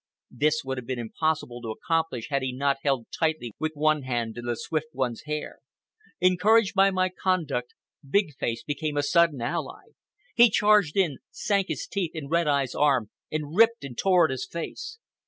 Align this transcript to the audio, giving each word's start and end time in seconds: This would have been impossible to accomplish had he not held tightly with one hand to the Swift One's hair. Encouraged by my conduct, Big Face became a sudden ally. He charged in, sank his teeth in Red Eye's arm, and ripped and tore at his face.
This 0.31 0.63
would 0.65 0.79
have 0.79 0.87
been 0.87 0.97
impossible 0.97 1.61
to 1.61 1.69
accomplish 1.69 2.29
had 2.31 2.41
he 2.41 2.51
not 2.51 2.77
held 2.81 3.05
tightly 3.19 3.53
with 3.59 3.73
one 3.75 4.01
hand 4.01 4.33
to 4.33 4.41
the 4.41 4.55
Swift 4.55 4.87
One's 4.93 5.21
hair. 5.27 5.59
Encouraged 6.19 6.73
by 6.73 6.89
my 6.89 7.09
conduct, 7.09 7.75
Big 8.09 8.33
Face 8.33 8.63
became 8.63 8.97
a 8.97 9.03
sudden 9.03 9.39
ally. 9.43 9.89
He 10.33 10.49
charged 10.49 10.97
in, 10.97 11.19
sank 11.29 11.67
his 11.67 11.85
teeth 11.85 12.15
in 12.15 12.29
Red 12.29 12.47
Eye's 12.47 12.73
arm, 12.73 13.11
and 13.31 13.55
ripped 13.55 13.83
and 13.83 13.95
tore 13.95 14.25
at 14.25 14.31
his 14.31 14.47
face. 14.47 14.97